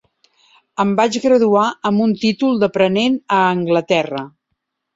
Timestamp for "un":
2.07-2.17